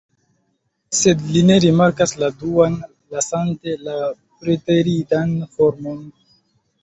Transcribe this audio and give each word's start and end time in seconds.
Sed 0.99 1.19
li 1.33 1.41
ne 1.49 1.57
rimarkas 1.65 2.13
la 2.21 2.29
duan, 2.39 2.79
lasante 3.17 3.75
la 3.89 3.97
preteritan 4.41 5.35
formon. 5.59 6.01